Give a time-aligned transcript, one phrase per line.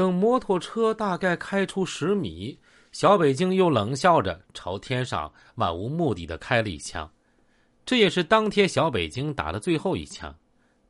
[0.00, 2.58] 等摩托车大概开出十米，
[2.90, 7.06] 小北京又冷笑着朝天上漫无目的的开了一枪。
[7.84, 10.34] 这也是当天小北京打的最后一枪。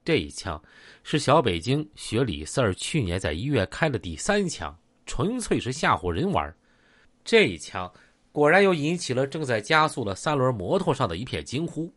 [0.04, 0.62] 这一枪
[1.02, 4.72] 是小北京学李四儿去年在医院开的第三枪，
[5.06, 6.54] 纯粹是吓唬人玩。
[7.24, 7.92] 这一枪
[8.30, 11.92] 果然又引起了正在加速的三轮摩托上的一片惊呼，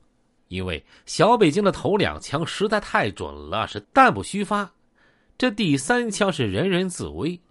[0.48, 4.68] 因为小北京的头两枪实在太准了，是弹不虚发。
[5.38, 7.42] 这第三枪是人人自危，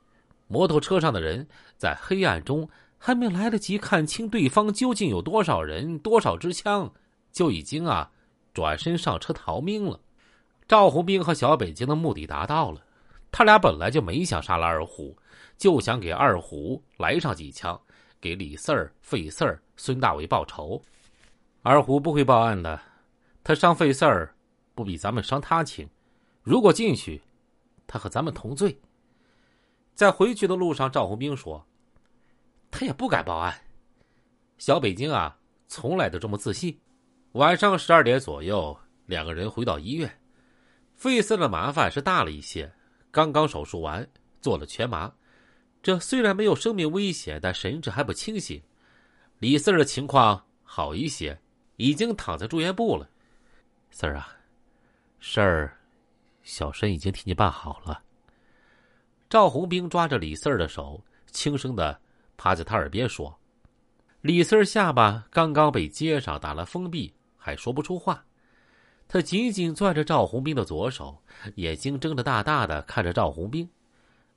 [0.46, 1.46] 摩托车上的人
[1.76, 6.92] 在黑暗中还没来得及看清对方究竟有多少人、多少支枪，
[7.32, 8.10] 就已经啊
[8.54, 10.00] 转身上车逃命了。
[10.68, 12.80] 赵红兵和小北京的目的达到了，
[13.30, 15.16] 他俩本来就没想杀了二虎，
[15.58, 17.78] 就想给二虎来上几枪，
[18.20, 20.80] 给李四儿、费四儿、孙大伟报仇。
[21.62, 22.80] 二虎不会报案的，
[23.44, 24.34] 他伤费四儿，
[24.74, 25.86] 不比咱们伤他轻。
[26.42, 27.20] 如果进去，
[27.92, 28.80] 他和咱们同罪。
[29.92, 31.66] 在回去的路上，赵红兵说
[32.72, 33.54] ：“他也不敢报案。”
[34.56, 36.80] 小北京啊，从来都这么自信。
[37.32, 40.10] 晚上十二点左右，两个人回到医院。
[40.94, 42.72] 费四的麻烦是大了一些，
[43.10, 44.08] 刚刚手术完，
[44.40, 45.12] 做了全麻。
[45.82, 48.62] 这虽然没有生命危险，但神志还不清醒。
[49.38, 51.38] 李四的情况好一些，
[51.76, 53.10] 已经躺在住院部了。
[53.90, 54.34] 四儿啊，
[55.20, 55.78] 事儿，
[56.42, 58.02] 小申已经替你办好了。
[59.28, 62.00] 赵红兵抓着李四儿的手，轻声的
[62.36, 63.38] 趴在他耳边说
[64.20, 68.24] ：“李四儿下巴刚刚被接上，打了封闭，还说不出话。”
[69.08, 71.22] 他紧紧攥着赵红兵的左手，
[71.56, 73.68] 眼睛睁得大大的看着赵红兵，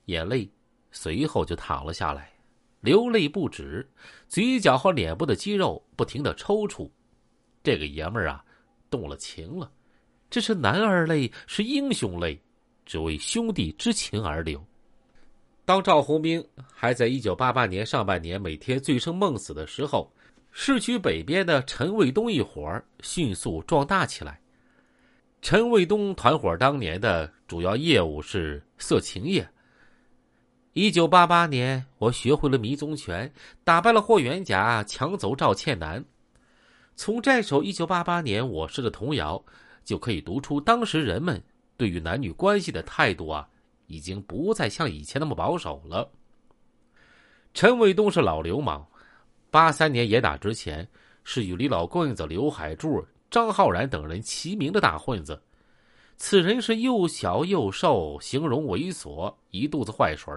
[0.06, 0.50] 眼泪
[0.92, 2.34] 随后就淌了下来，
[2.82, 3.90] 流泪不止，
[4.28, 6.90] 嘴角和脸部的肌肉不停的抽搐。
[7.64, 8.44] 这个爷们儿啊，
[8.90, 9.72] 动了情了，
[10.36, 12.38] 这是男儿泪，是英雄泪，
[12.86, 14.62] 只为兄弟之情而流。
[15.64, 20.12] 当赵红兵还在一九八八年上半年每天醉生梦死的时候，
[20.52, 24.38] 市区北边的陈卫东一伙迅速壮大起来。
[25.42, 29.48] 陈卫东团伙当年的主要业务是色情业。
[30.74, 33.32] 一九八八年，我学会了迷踪拳，
[33.64, 36.04] 打败了霍元甲，抢走赵倩楠。
[36.98, 39.42] 从这首一九八八年我是的童谣，
[39.86, 41.42] 就可以读出当时人们
[41.78, 43.48] 对于男女关系的态度啊，
[43.88, 46.12] 已经不再像以前那么保守了。
[47.54, 48.86] 陈卫东是老流氓，
[49.50, 50.86] 八三年严打之前，
[51.24, 53.06] 是与李老棍子、刘海柱。
[53.32, 55.42] 张浩然等人齐名的大混子，
[56.16, 60.34] 此人是又小又瘦，形容猥琐，一肚子坏水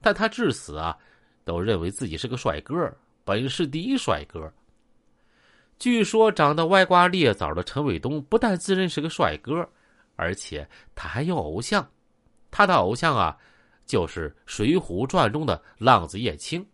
[0.00, 0.96] 但他至死啊，
[1.44, 2.90] 都认为自己是个帅哥，
[3.24, 4.50] 本市第一帅哥。
[5.78, 9.68] 据说长得歪瓜裂枣的陈伟东，不但自认是个帅哥，
[10.16, 11.86] 而且他还有偶像。
[12.50, 13.36] 他的偶像啊，
[13.84, 16.66] 就是《水浒传》中的浪子叶青。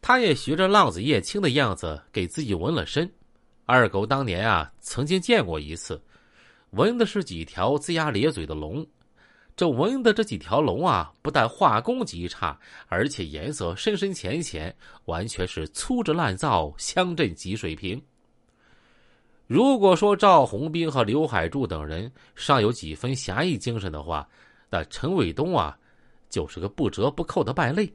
[0.00, 3.10] 他也学着浪子叶青的样子，给自己纹了身。
[3.66, 6.00] 二狗当年啊，曾经见过一次，
[6.70, 8.86] 纹的是几条龇牙咧嘴的龙。
[9.58, 14.72] 这纹的这几条龙啊，不但画工极差，而且颜色深深浅浅，
[15.06, 18.00] 完全是粗制滥造，乡镇级水平。
[19.48, 24.28] 如果说赵红兵和刘海柱等人尚有几分侠义精神的话，
[24.70, 25.76] 那陈伟东啊，
[26.30, 27.92] 就是个不折不扣的败类。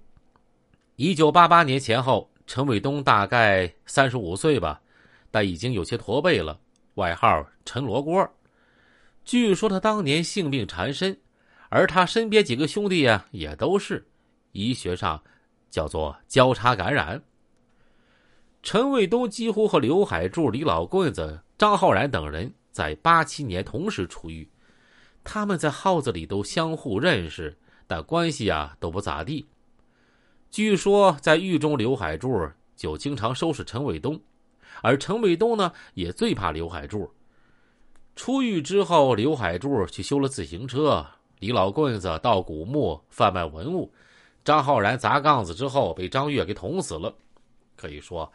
[0.97, 4.81] 一九八八年前后，陈伟东大概三十五岁吧。
[5.31, 6.59] 但已经有些驼背了，
[6.95, 8.29] 外号陈罗锅。
[9.23, 11.17] 据说他当年性病缠身，
[11.73, 14.05] 而他身边几个兄弟啊，也都是，
[14.51, 15.19] 医学上
[15.71, 17.19] 叫做交叉感染。
[18.61, 24.47] 陈卫东几乎和刘海柱、李老棍子、张浩然等人在八七年同时出狱，
[25.23, 27.57] 他们在号子里都相互认识，
[27.87, 29.47] 但关系啊都不咋地。
[30.51, 34.21] 据说在狱中，刘海柱就经常收拾陈卫东。
[34.83, 37.11] 而陈卫东呢，也最怕刘海柱。
[38.15, 41.03] 出狱之后，刘海柱去修了自行车，
[41.39, 43.91] 李老棍子到古墓贩卖文物，
[44.45, 47.13] 张浩然砸杠子之后被张月给捅死了。
[47.75, 48.31] 可以说，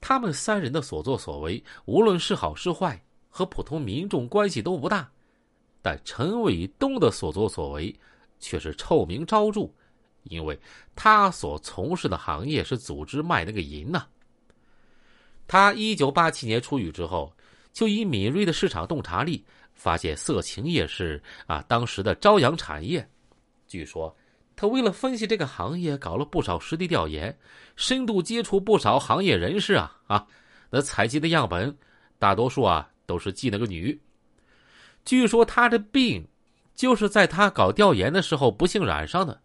[0.00, 5.10] 他们三人的所作所为，无论是好是坏，和普通民众关系都不大。
[5.80, 7.98] 但陈伟东的所作所为，
[8.38, 9.68] 却是臭名昭著，
[10.22, 10.60] 因为
[10.94, 14.06] 他所从事的行业是组织卖那个银呐。
[15.48, 17.32] 他一九八七年出狱之后，
[17.72, 23.06] 就以敏锐的市场洞察力，发现色情业是啊当时的朝阳产业。
[23.66, 24.14] 据说，
[24.54, 27.36] 他为了分析这个行业，搞了不少实地调研，
[27.74, 30.26] 深度接触不少行业人士啊啊，
[30.68, 31.74] 那采集的样本，
[32.18, 33.98] 大多数啊都是妓那个女。
[35.04, 36.24] 据说他的病，
[36.74, 39.40] 就是在他搞调研的时候不幸染上的。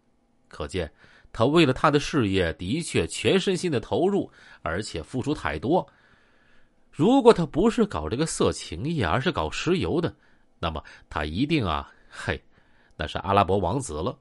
[0.49, 0.91] 可见
[1.31, 4.29] 他为了他的事业的确全身心的投入，
[4.61, 5.87] 而且付出太多。
[6.97, 10.11] 如果他不是搞这个色情业，而是搞石油的，
[10.57, 12.41] 那么他一定啊，嘿，
[12.95, 14.17] 那是阿拉伯王子了。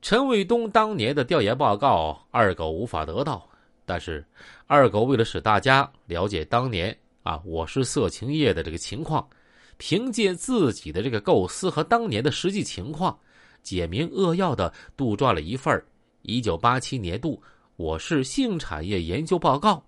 [0.00, 3.46] 陈卫东当年的调研报告，二狗无法得到。
[3.84, 4.24] 但是，
[4.66, 9.28] 二狗为了使大家了解当年啊我是色情业的这个情况，
[9.76, 13.14] 凭借自己的这个构思和当年的实际情况，
[13.62, 15.84] 简明扼要的杜撰了一份
[16.22, 17.42] 一九八七年度
[17.76, 19.85] 我市性产业研究报告。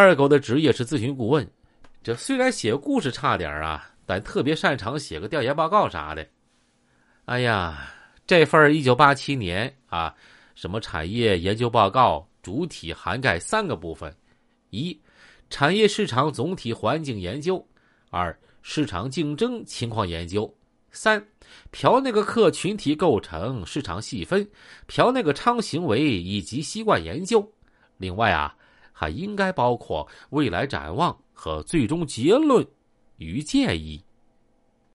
[0.00, 1.44] 二狗的职业是咨询顾问，
[2.04, 6.24] 这虽然写故事差点啊，但特别擅长写个调研报告啥的。
[7.24, 7.92] 哎呀！
[8.24, 10.14] 这份一九八七年啊，
[10.54, 14.14] 什么产业研究报告主体涵盖三个部分：
[14.70, 14.96] 一、
[15.50, 17.56] 产业市场总体环境研究；
[18.10, 20.48] 二、市场竞争情况研究；
[20.92, 21.20] 三、
[21.72, 24.48] 嫖那个客群体构成、市场细分、
[24.86, 27.52] 嫖那个娼行为以及习惯研究。
[27.96, 28.54] 另外啊，
[29.00, 32.66] 还应该包括未来展望和最终结论
[33.18, 34.04] 与建议。